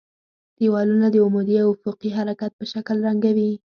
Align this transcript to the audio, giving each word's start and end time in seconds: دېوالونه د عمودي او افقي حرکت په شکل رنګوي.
دېوالونه 0.59 1.07
د 1.11 1.15
عمودي 1.25 1.55
او 1.63 1.67
افقي 1.75 2.09
حرکت 2.17 2.51
په 2.59 2.65
شکل 2.73 2.97
رنګوي. 3.07 3.51